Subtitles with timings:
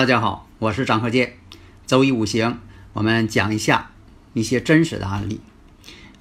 [0.00, 1.34] 大家好，我是张鹤剑。
[1.86, 2.58] 周易五行，
[2.94, 3.90] 我们讲一下
[4.32, 5.42] 一些真实的案例。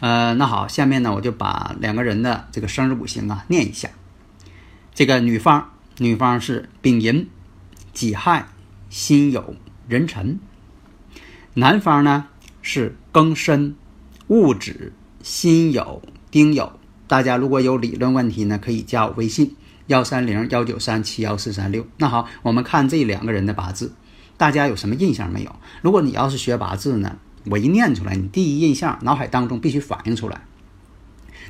[0.01, 3.89] 呃，那好，下面呢，我就把两个人的这个生日五行啊念一下。
[4.93, 7.29] 这个女方，女方是丙寅、
[7.93, 8.49] 己亥、
[8.89, 9.55] 辛酉、
[9.87, 10.39] 壬辰；
[11.53, 12.27] 男方呢
[12.61, 13.77] 是庚申、
[14.27, 14.91] 戊子、
[15.23, 16.71] 辛酉、丁酉。
[17.07, 19.55] 大家如果有理论问题呢，可以加我微信。
[19.89, 23.95] 幺三零幺九三七幺四三六，那好，我们看这两个人的八字，
[24.37, 25.55] 大家有什么印象没有？
[25.81, 30.41] 如果你要是学八字呢，我一念出来，你第一印象脑海当中必须反映出来。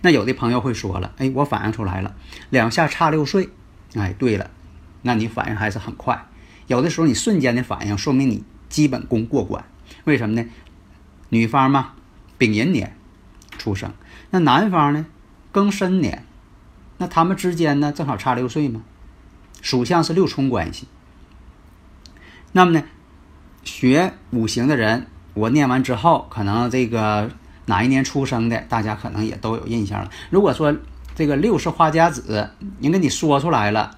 [0.03, 2.15] 那有的朋友会说了，哎，我反应出来了，
[2.49, 3.49] 两下差六岁，
[3.95, 4.49] 哎，对了，
[5.01, 6.25] 那你反应还是很快。
[6.67, 9.65] 有的时候你瞬间的反应，说明你基本功过关。
[10.05, 10.47] 为什么呢？
[11.27, 11.91] 女方嘛，
[12.37, 12.95] 丙寅年
[13.57, 13.91] 出生，
[14.29, 15.05] 那男方呢，
[15.51, 16.23] 庚申年。
[16.99, 18.81] 那他们之间呢，正好差六岁嘛，
[19.61, 20.87] 属相是六冲关系。
[22.51, 22.83] 那么呢，
[23.63, 27.31] 学五行的人，我念完之后，可能这个
[27.67, 30.11] 哪一年出生的，大家可能也都有印象了。
[30.29, 30.75] 如果说
[31.15, 32.51] 这个六是花甲子，
[32.81, 33.97] 人给你说出来了，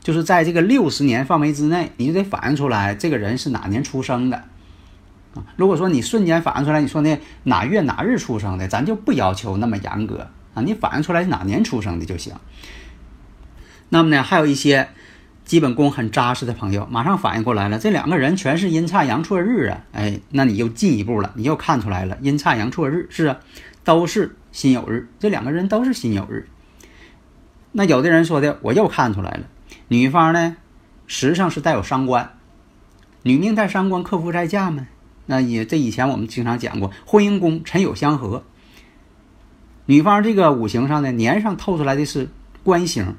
[0.00, 4.36] 就是在这个六十年范围之内，你就得反映出来这个人是哪年出生的
[5.34, 5.42] 啊。
[5.56, 10.28] 如果说你瞬间反映出来，你说呢哪月哪日出生的，咱就不要求那么严格。
[10.54, 12.32] 啊，你反映出来是哪年出生的就行。
[13.90, 14.88] 那么呢，还有一些
[15.44, 19.84] 基本功很扎实的朋友，马上反应过来了，这两个人全是阴差阳错日啊！
[19.92, 23.38] 哎，那你又进一步了，你又看出来了，阴差阳错日是啊，
[23.84, 26.48] 都是辛酉日，这两个人都是辛酉日。
[27.72, 29.42] 那有的人说的，我又看出来了，
[29.88, 30.56] 女方呢，
[31.06, 32.32] 实际上是带有伤官，
[33.22, 34.86] 女命带伤官，克夫在嫁嘛。
[35.26, 38.44] 那也这以前我们经常讲过，婚姻宫辰酉相合。
[39.86, 42.30] 女方这个五行上呢，年上透出来的是
[42.62, 43.14] 官星，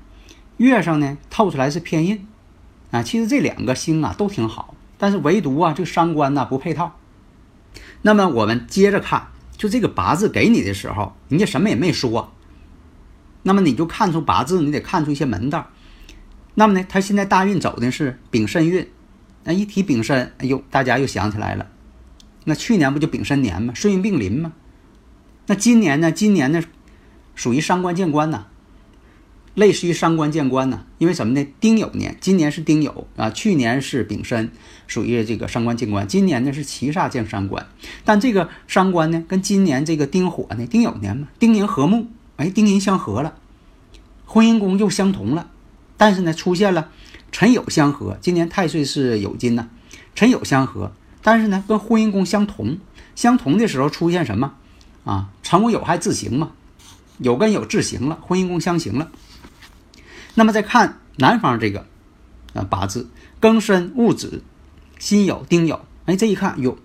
[0.57, 2.27] 月上呢透出来是偏印，
[2.89, 6.95] 啊，其实这两个星啊都挺好，但是唯独啊这个伤官呢不配套。
[8.01, 12.33] 那么我们接着看，就这个八字给你的时候，人家什么也没说，
[13.43, 15.67] 那么你就看出八字，你得看出一些门道。
[16.55, 18.87] 那么呢，他现在大运走的是丙申运，
[19.43, 21.67] 那一提丙申，哎呦，大家又想起来了，
[22.45, 23.72] 那去年不就丙申年吗？
[23.75, 24.53] 顺运并临吗？
[25.47, 26.11] 那今年呢？
[26.11, 26.63] 今年呢，
[27.35, 28.47] 属于伤官见官呐，
[29.53, 30.85] 类似于伤官见官呐。
[30.97, 31.47] 因为什么呢？
[31.59, 34.49] 丁酉年，今年是丁酉啊，去年是丙申，
[34.87, 36.07] 属于这个伤官见官。
[36.07, 37.67] 今年呢是七煞见伤官，
[38.03, 42.07] 但这个伤官呢，跟今年这个丁火呢，丁酉年嘛，丁寅和木，
[42.37, 43.35] 哎，丁寅相合了，
[44.25, 45.51] 婚姻宫又相同了。
[45.95, 46.89] 但是呢，出现了
[47.31, 49.67] 辰酉相合，今年太岁是酉金呐，
[50.15, 52.79] 辰酉相合，但是呢，跟婚姻宫相同，
[53.13, 54.55] 相同的时候出现什么？
[55.05, 56.52] 啊，辰午有害自刑嘛，
[57.19, 59.09] 有跟有自刑了，婚姻宫相刑了。
[60.34, 61.85] 那么再看男方这个
[62.53, 63.09] 啊八字，
[63.40, 64.43] 庚申戊子
[64.99, 66.78] 辛酉丁酉，哎，这一看哟，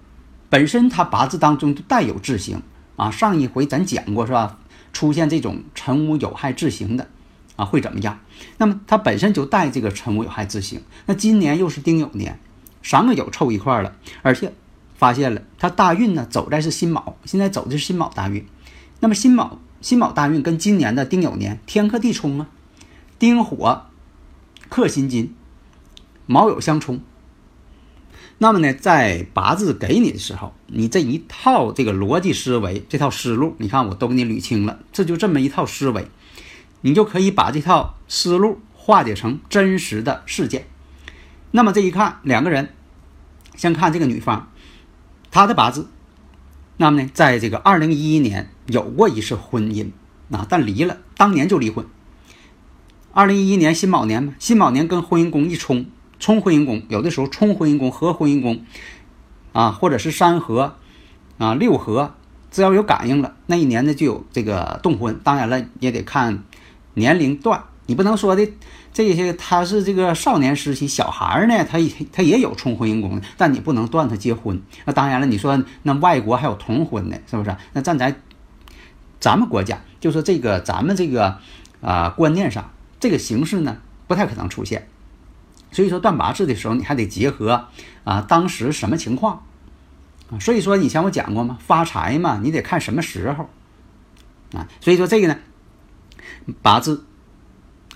[0.49, 2.63] 本身他八字当中就带有制刑
[2.97, 3.11] 啊。
[3.11, 4.59] 上一回咱讲过是吧？
[4.93, 7.09] 出现这种辰午有害制刑的
[7.57, 8.19] 啊，会怎么样？
[8.59, 12.39] 那么他本身就带这个辰午有害制刑，那今年又是丁酉年，
[12.83, 14.53] 三个酉凑一块了，而且
[15.01, 18.47] 发现了他大运呢走在是辛卯，现在走的是辛卯大运。
[19.01, 22.49] 那么辛卯辛卯大运跟今年的丁酉年天克地冲啊，
[23.19, 23.87] 丁火
[24.69, 25.35] 克辛金，
[26.27, 27.01] 卯酉相冲。
[28.37, 36.09] 那么呢，在八字给你的时候，你这一套这个逻辑思维，这套思路，你看我都给你捋清了，这就这么一套思维，
[36.83, 40.67] 你就可以把这套思路化解成真实的事件。
[41.53, 42.69] 那么这一看，两个人，
[43.57, 44.51] 先看这个女方，
[45.31, 45.89] 他的八字，
[46.77, 49.91] 那么呢，在这个二零一一年有过一次婚姻
[50.31, 51.87] 啊，但离了，当年就离婚。
[53.13, 55.87] 二零一一年辛卯年嘛，辛卯年跟婚姻宫一冲。
[56.19, 58.63] 冲婚姻宫，有的时候冲婚姻宫合婚姻宫，
[59.53, 60.77] 啊，或者是三合，
[61.39, 62.13] 啊六合，
[62.51, 65.19] 只要有感应了，那一年呢就有这个动婚。
[65.25, 66.43] 当然了，也得看
[66.93, 68.49] 年龄段，你不能说的
[68.93, 71.77] 这些他是这个少年时期小孩儿呢，他
[72.13, 74.63] 他也有冲婚姻宫，但你不能断他结婚。
[74.85, 77.57] 那当然了，你说那外国还有同婚的，是不是？
[77.73, 78.15] 那站在
[79.19, 81.39] 咱们国家，就说这个咱们这个
[81.81, 82.71] 啊观念上，
[83.01, 84.87] 这个形式呢不太可能出现。
[85.73, 87.67] 所以说断八字的时候，你还得结合
[88.05, 89.43] 啊当时什么情况
[90.31, 90.39] 啊？
[90.39, 93.51] 所以说以前我讲过嘛，发财嘛，你得看什么时候
[94.53, 94.69] 啊。
[94.81, 95.37] 所以说这个呢，
[96.63, 97.05] 八字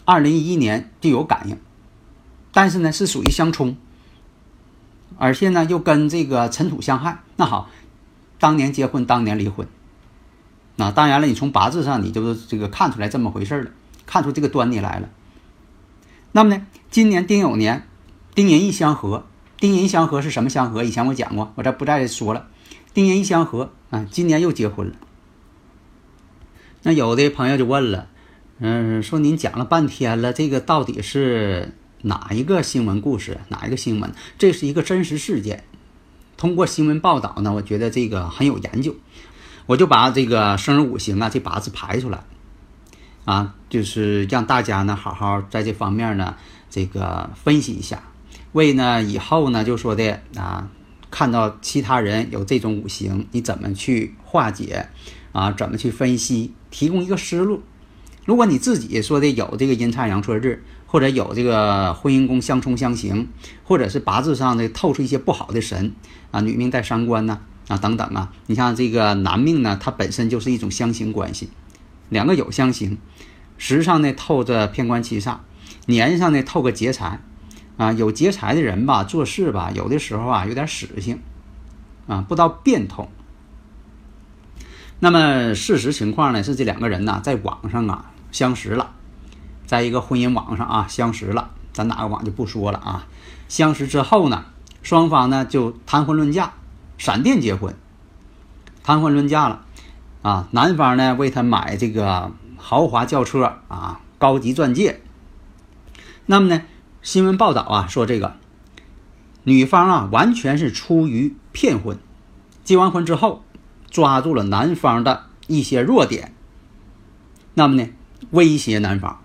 [0.04, 1.58] 二零一一年就有感应，
[2.52, 3.76] 但是呢是属于相冲，
[5.16, 7.20] 而且呢又跟这个尘土相害。
[7.36, 7.70] 那好，
[8.38, 9.66] 当年结婚，当年离婚。
[10.76, 13.70] 那当然了，你从八字上你就是这个看出来这么回事了，
[14.06, 15.08] 看出这个端倪来了。
[16.32, 17.86] 那么呢，今年丁酉年，
[18.34, 19.24] 丁寅一相合，
[19.58, 20.82] 丁寅相合是什么相合？
[20.82, 22.48] 以前我讲过，我这不再说了。
[22.92, 24.96] 丁寅一相合啊，今年又结婚了。
[26.82, 28.08] 那有的朋友就问了，
[28.58, 31.72] 嗯，说您讲了半天了，这个到底是
[32.02, 33.40] 哪一个新闻故事？
[33.48, 34.12] 哪一个新闻？
[34.38, 35.64] 这是一个真实事件。
[36.36, 38.94] 通过新闻报道呢，我觉得这个很有研究，
[39.66, 42.22] 我就把这个生日五行啊，这八字排出来。
[43.24, 46.36] 啊，就是让大家呢好好在这方面呢
[46.70, 48.04] 这个分析一下，
[48.52, 50.68] 为呢以后呢就说的啊，
[51.10, 54.86] 看到其他人有这种五行，你怎么去化解
[55.32, 55.50] 啊？
[55.50, 56.52] 怎么去分析？
[56.70, 57.60] 提供一个思路。
[58.24, 63.28] 如果你自己说的有这个阴差阳错日，或者有这个婚姻宫相冲相刑，
[63.64, 65.92] 或者是八字上的透出一些不好的神
[66.30, 71.50] 啊，女命带伤官呢啊等等啊，你像这个男命呢，它本身就是一种相刑关系。
[72.08, 72.96] 两个有相刑，
[73.58, 75.38] 时上呢透着偏官七煞，
[75.86, 77.20] 年上呢透个劫财，
[77.76, 81.20] 啊，有劫财的人吧，做事吧，有的时候啊有点死性，
[82.06, 83.08] 啊，不知道变通。
[85.00, 88.90] 那么事实情况呢是这两个人呢在网上啊相识了，
[89.64, 93.06] 在一个婚姻网上啊相识了，咱哪个网就不说了啊。
[93.46, 94.46] 相识之后呢，
[94.82, 96.54] 双方呢就谈婚论嫁，
[96.98, 97.76] 闪电结婚，
[98.82, 99.64] 谈婚论嫁了。
[100.22, 105.00] 啊，男方呢为他买这个豪华轿车啊，高级钻戒。
[106.26, 106.62] 那么呢，
[107.02, 108.34] 新闻报道啊说这个
[109.44, 111.96] 女方啊完全是出于骗婚，
[112.64, 113.44] 结完婚之后
[113.88, 116.34] 抓住了男方的一些弱点，
[117.54, 117.88] 那么呢
[118.30, 119.20] 威胁男方，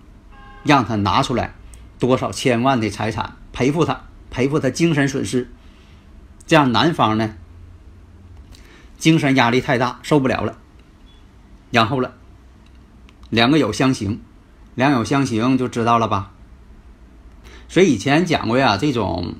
[0.64, 1.54] 让他拿出来
[1.98, 5.50] 多少千万的财产赔付他，赔付他精神损失，
[6.46, 7.34] 这样男方呢
[8.98, 10.58] 精神压力太大，受不了了。
[11.70, 12.14] 然后了，
[13.30, 14.20] 两个有相刑，
[14.74, 16.32] 两有相刑就知道了吧？
[17.68, 19.36] 所以以前讲过呀，这种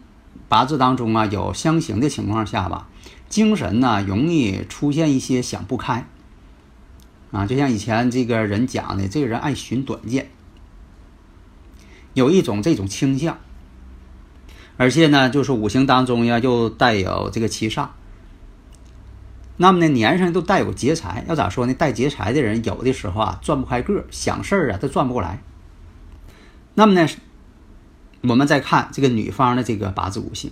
[0.49, 2.89] 八字当中啊有相刑的情况下吧，
[3.29, 6.07] 精神呢容易出现一些想不开
[7.31, 10.31] 啊，就像以前这个人讲的，这个人爱寻短见，
[12.15, 13.39] 有一种这种倾向，
[14.77, 17.89] 而且呢，就是五行当中呀又带有这个七煞。
[19.57, 21.75] 那么呢，年上都带有劫财，要咋说呢？
[21.75, 25.43] 带劫财的人有的时候啊，转不开个想事儿啊，他转不过来。
[26.75, 27.07] 那么呢，
[28.23, 30.51] 我们再看这个女方的这个八字五行，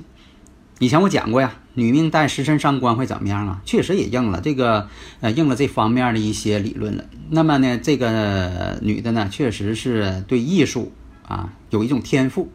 [0.78, 3.60] 以前我讲过呀，女命带食神伤官会怎么样啊？
[3.64, 4.88] 确实也应了这个
[5.20, 7.04] 呃，应了这方面的一些理论了。
[7.30, 10.92] 那么呢，这个女的呢，确实是对艺术
[11.26, 12.50] 啊有一种天赋。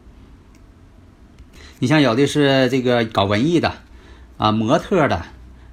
[1.80, 3.74] 你像有的是这个搞文艺的
[4.38, 5.26] 啊，模特的。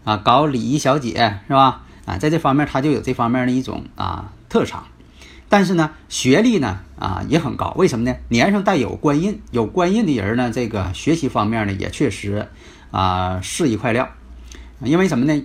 [0.03, 1.83] 啊，搞礼仪小姐是吧？
[2.05, 4.85] 啊，在这方面她就有这方面的一种啊特长。
[5.51, 7.73] 但是呢，学历呢啊也很高。
[7.75, 8.15] 为什么呢？
[8.29, 12.47] 年上带有官印，有官印的人呢，这个学习方面呢也确实
[12.89, 14.07] 啊是一块料。
[14.81, 15.43] 因为什么呢？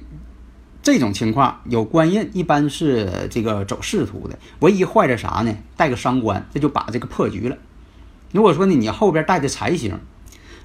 [0.80, 4.38] 这种情况有官印，一般是这个走仕途的。
[4.60, 5.52] 唯一坏的啥呢？
[5.76, 7.56] 带个伤官，这就把这个破局了。
[8.30, 9.98] 如果说呢，你后边带着财星，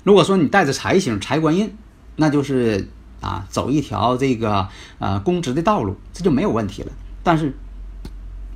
[0.03, 1.75] 如果说你带着财星、财官印，
[2.15, 2.87] 那就是
[3.21, 4.67] 啊，走一条这个
[4.99, 6.91] 呃公职的道路，这就没有问题了。
[7.23, 7.55] 但是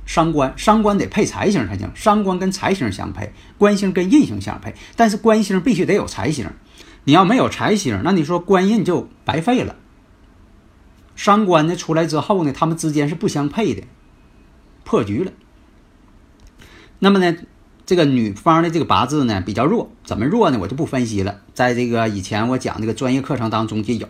[0.06, 4.74] 伤官，伤官得配财星才行，伤官跟财星相配，官星跟印星相配。
[4.94, 6.48] 但是官星必须得有财星，
[7.04, 9.76] 你要没有财星，那你说官印就白费了。
[11.16, 13.82] 伤官呢出来之后呢，他们之间是不相配的，
[14.84, 15.32] 破局了。
[16.98, 17.36] 那么呢，
[17.84, 20.58] 这个女方的这个八字呢比较弱，怎么弱呢？
[20.60, 21.40] 我就不分析了。
[21.52, 24.06] 在这个以前我讲这个专业课程当中就有，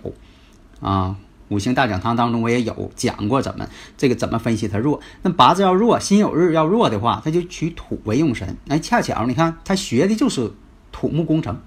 [0.80, 1.16] 啊，
[1.48, 5.00] 五行大讲堂当中我也有讲过怎么这个怎么分析它弱。
[5.22, 8.56] 那八字要弱，辛酉日要弱的话，他就取土为用神。
[8.68, 10.52] 哎，恰巧你看他学的就是
[10.90, 11.60] 土木工程，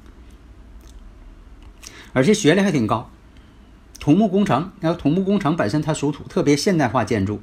[2.14, 3.10] 而且学历还挺高。
[4.00, 7.42] 土木工程，然后土木工程本身它属土，特别现代化建筑，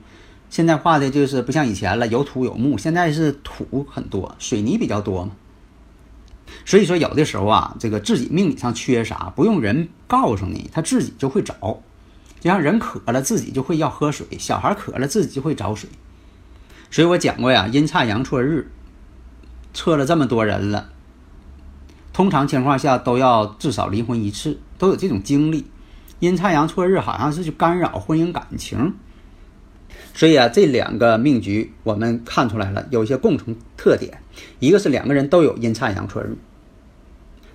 [0.49, 5.33] 现代化的就是不像以前了，有土有木，现在是土很多，水泥比较多嘛。
[6.65, 11.81] 所以说有的时候啊，这个自己命理上缺啥，不用人告诉你，他自己就会找。
[12.47, 15.91] 就像人渴了，自己就会要喝水；小孩渴了，自己就会找水。
[16.93, 18.71] 所以我讲过呀，阴差阳错日，
[19.75, 20.93] 测了这么多人了，
[22.13, 25.67] 通常情况下都要至少离婚一次，都有这种经历。
[26.21, 28.95] 阴差阳错日好像是去干扰婚姻感情，
[30.15, 34.23] 所以啊，这两个命局我们看出来了，有一些共同特点。
[34.61, 36.37] 一个是两个人都有阴差阳错日，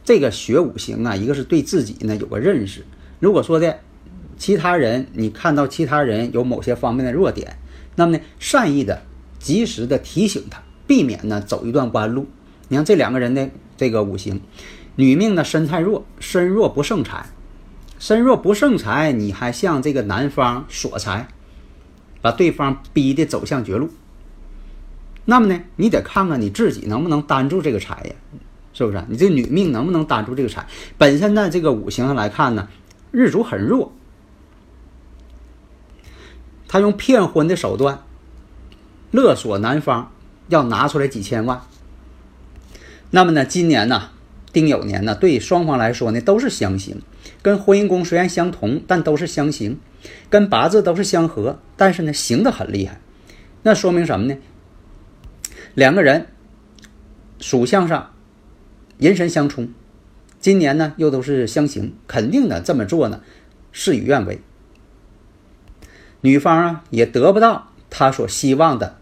[0.03, 2.85] 这个学五行啊，一个是对自己呢有个认识。
[3.21, 3.79] 如果说的
[4.41, 7.59] 其他人，你看到其他人有某些方面的弱点，
[7.95, 9.03] 那么呢，善意的、
[9.37, 12.25] 及时的提醒他，避免呢走一段弯路。
[12.67, 14.41] 你看这两个人的这个五行，
[14.95, 17.23] 女命呢身太弱，身弱不胜财。
[17.99, 21.27] 身弱不胜财，你还向这个男方索财，
[22.19, 23.91] 把对方逼得走向绝路。
[25.25, 28.15] 那么呢，你得看看你自己能不能担住这个财呀，
[28.73, 29.03] 是不是？
[29.07, 30.65] 你这女命能不能担住这个财？
[30.97, 32.67] 本身呢，这个五行上来看呢，
[33.11, 33.93] 日主很弱，
[36.71, 38.01] 他用骗婚的手段
[39.11, 40.09] 勒索男方，
[40.47, 41.61] 要拿出来几千万。
[43.09, 44.11] 那么呢，今年呢？
[44.53, 47.01] 丁酉年呢，对双方来说呢都是相刑，
[47.41, 49.77] 跟婚姻宫虽然相同，但都是相刑，
[50.29, 53.01] 跟八字都是相合，但是呢刑的很厉害。
[53.63, 54.37] 那说明什么呢？
[55.73, 56.27] 两个人
[57.41, 58.13] 属相上
[58.97, 59.73] 人神相冲，
[60.39, 63.19] 今年呢又都是相刑，肯定的这么做呢
[63.73, 64.39] 事与愿违。
[66.21, 68.97] 女方啊也得不到她所希望的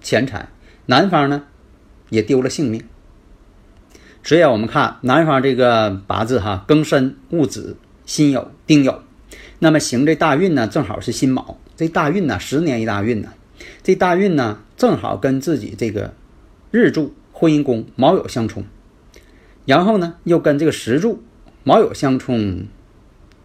[0.00, 0.48] 钱财，
[0.86, 1.44] 男方呢
[2.10, 2.82] 也丢了性命。
[4.24, 8.98] 所以，我们看男方这个八字哈，庚申、戊子、辛酉、丁酉，
[9.60, 11.58] 那么行这大运呢，正好是辛卯。
[11.76, 13.32] 这大运呢，十年一大运呢，
[13.82, 16.12] 这大运呢，正好跟自己这个
[16.70, 18.64] 日柱婚姻宫卯酉相冲，
[19.64, 21.22] 然后呢，又跟这个时柱
[21.62, 22.66] 卯酉相冲，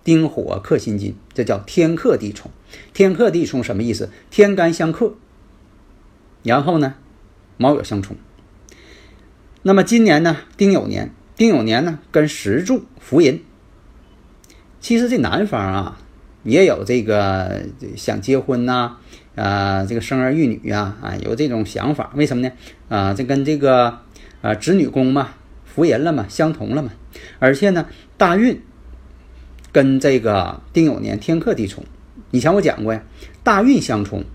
[0.04, 2.52] 丁火克辛金，这叫天克地冲。
[2.94, 4.10] 天克地冲什么意思？
[4.30, 5.16] 天干相克，
[6.44, 6.96] 然后呢，
[7.58, 8.16] 卯酉相冲。
[9.62, 13.44] 那么今年呢，丁酉年，丁酉年呢跟石柱福银。
[14.80, 15.98] 其实这男方啊，
[16.44, 17.64] 也有这个
[17.96, 18.98] 想结婚呐，
[19.36, 22.12] 啊，这个生儿育女呀，啊，有这种想法。
[22.16, 22.52] 为什么呢？
[22.90, 24.00] 啊，这跟这个
[24.42, 25.30] 啊子女宫嘛，
[25.64, 26.92] 福银了嘛，相同了嘛。
[27.40, 27.88] 而且呢，
[28.18, 28.62] 大运
[29.72, 31.86] 跟这个丁酉年天克地冲。
[32.34, 33.02] 以前我讲过呀，
[33.44, 34.26] 大运相冲。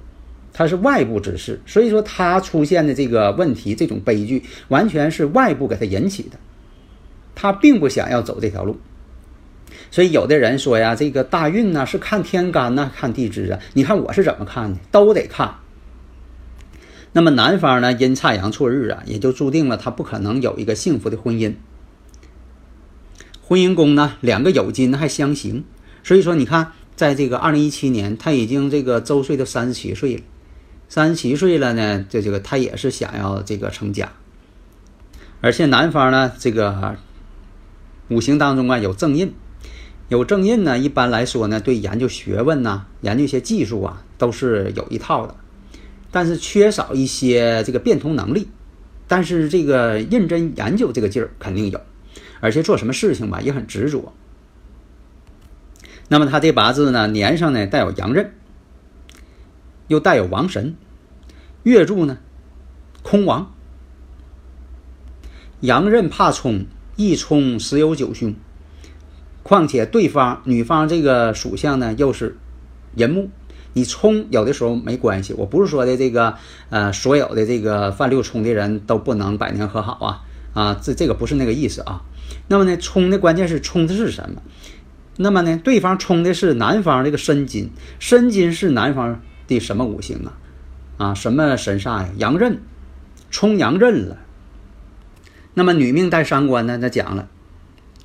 [0.53, 6.39] 它是外部之事，所以说它出现的这个问题、这种悲剧，完全是外部给他引起的。
[7.37, 8.77] 他并不想要走这条路，
[9.93, 13.61] 所以有的人说呀，这个大运呢是看天干呢，看地支啊。
[13.75, 14.79] 你看我是怎么看的？
[14.91, 15.55] 都得看。
[17.13, 21.55] 那么男方呢，阴差阳错日啊，也就注定了他不可能有一个幸福的婚姻。
[23.43, 25.65] 婚姻宫呢，两个酉金还相刑，
[26.03, 30.23] 所以说你看，在这个二零一七年，他已经这个周岁都三十七岁了。
[30.89, 34.11] 三十七岁了呢，这这个他也是想要这个成家，
[35.41, 36.97] 而且男方呢，这个
[38.09, 39.33] 五行当中啊有正印，
[40.09, 45.37] 有正印呢，一般来说呢，对研究学问呐、研究一些技术啊，都是有一套的，
[46.11, 48.49] 但是缺少一些这个变通能力，
[49.07, 51.81] 但是这个认真研究这个劲儿肯定有，
[52.41, 54.13] 而且做什么事情吧也很执着。
[56.09, 58.33] 那么他这八字呢，年上呢带有阳刃。
[59.89, 60.77] 又带有王神，
[61.63, 62.19] 月柱呢
[63.03, 63.55] 空亡。
[65.61, 68.35] 阳刃怕冲，一冲十有九凶。
[69.43, 72.37] 况且对方女方这个属相呢，又是
[72.97, 73.31] 寅木，
[73.73, 75.33] 你冲有的时候没关系。
[75.33, 76.35] 我不是说的这个
[76.69, 80.23] 呃，所有的这个犯六冲的人都不能百年和好啊
[80.53, 82.03] 啊，这这个不是那个意思啊。
[82.49, 84.43] 那么呢，冲的关键是冲的是什么？
[85.21, 90.39] 那么呢，对方冲的是男方这个申金，申金是男方的什么五行啊？
[90.97, 92.09] 啊，什么神煞呀？
[92.17, 92.61] 阳刃，
[93.29, 94.17] 冲阳刃了。
[95.55, 96.77] 那么女命带伤官呢？
[96.77, 97.29] 那讲了，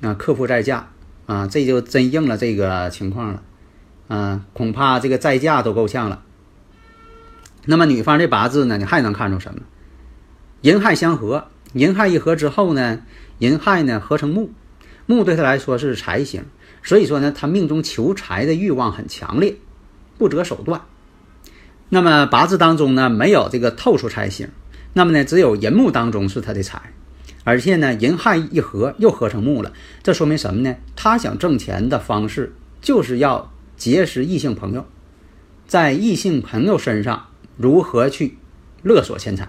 [0.00, 0.90] 啊，克夫在嫁，
[1.26, 3.42] 啊，这就真应了这个情况了，
[4.08, 6.20] 啊，恐怕这个再嫁都够呛了。
[7.64, 9.60] 那么女方这八字呢，你还能看出什么？
[10.62, 13.02] 寅亥相合，寅亥一合之后呢，
[13.38, 14.50] 寅亥呢合成木，
[15.06, 16.44] 木对他来说是财星，
[16.84, 19.56] 所以说呢，他命中求财的欲望很强烈，
[20.18, 20.82] 不择手段。
[21.88, 24.48] 那么八字当中呢，没有这个透出财星，
[24.92, 26.92] 那么呢，只有寅木当中是他的财，
[27.42, 29.72] 而且呢，寅亥一合又合成木了，
[30.02, 30.76] 这说明什么呢？
[30.94, 34.86] 他想挣钱的方式就是要结识异性朋友，
[35.66, 38.36] 在异性朋友身上如何去
[38.82, 39.48] 勒索钱财。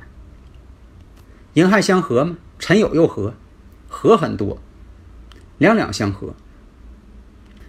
[1.54, 3.34] 寅亥相合嘛，辰酉又合，
[3.88, 4.62] 合很多，
[5.58, 6.36] 两两相合，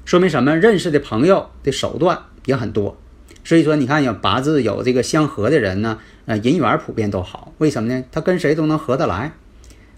[0.06, 0.56] 说明什么？
[0.56, 2.96] 认识的朋友的手段也很多。
[3.44, 7.52] 所以说，你看有八字有这个相合的人呢，呃，人缘普遍都好。
[7.58, 8.04] 为什么呢？
[8.12, 9.32] 他跟谁都能合得来。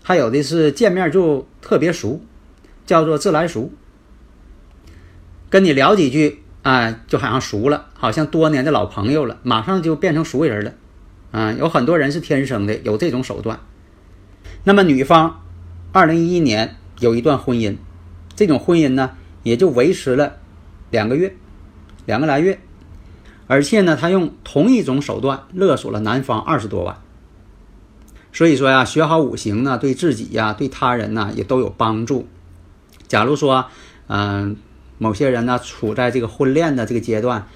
[0.03, 2.23] 还有的是见面就特别熟，
[2.87, 3.71] 叫做自来熟。
[5.51, 10.73] 跟你聊几句，啊，就好像熟了，好像多年的老朋友了，马上就变成熟人了。
[11.33, 13.61] 啊，有很多人是天生的有这种手段。
[14.65, 15.43] 那么女方，
[15.93, 17.77] 二零一一年有一段婚姻，
[18.35, 19.13] 这种婚姻呢，
[19.49, 20.37] 也就维持了
[20.91, 21.35] 两个月，
[22.07, 22.61] 两个来月。
[23.47, 26.99] 而且呢，他用同一种手段勒索了男方二十多万。
[28.31, 32.29] 所以说呀，学好五行呢，对自己呀，对他人呢，也都有帮助。
[33.09, 33.67] 假如说，
[34.07, 34.57] 嗯，
[34.99, 37.47] 某些人呢，处在这个婚恋的这个阶段，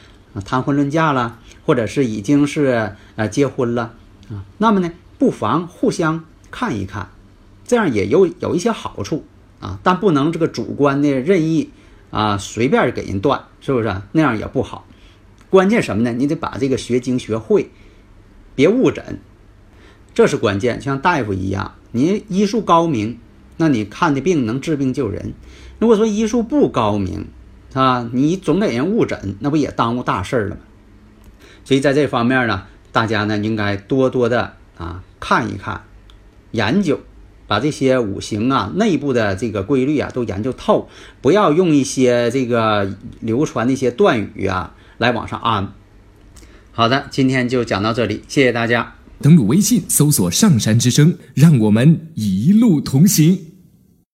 [0.47, 3.93] 谈婚论嫁了，或者是已经是呃结婚了
[4.31, 7.11] 啊，那么呢，不妨互相看一看，
[7.67, 9.27] 这样也有有一些好处
[9.61, 11.71] 啊，但不能这个主观的任意
[12.13, 13.93] 啊，随便给人断，是不是？
[14.13, 14.87] 那样也不好。
[15.51, 16.13] 关键什么呢？
[16.13, 17.71] 你得把这个学精学会，
[18.55, 19.19] 别误诊，
[20.15, 20.81] 这是关键。
[20.81, 23.19] 像大夫一样，你医术高明，
[23.57, 25.33] 那你看的病能治病救人；
[25.81, 27.27] 如果说医术不高明，
[27.73, 30.61] 啊，你总给人误诊，那不也耽误大事了吗？
[31.65, 35.85] 所以在这方面呢，大家呢应该多多的啊看一看，
[36.51, 37.01] 研究，
[37.53, 40.89] 把这些五行啊内部的这个规律啊都研究透，
[41.21, 44.75] 不要用一些这个流传的一些断语啊。
[44.97, 45.75] 来往上安。
[46.71, 48.95] 好的，今天就讲到这里，谢谢大家。
[49.21, 53.52] 登录微信，搜索“上山之声”，让我们一路同行。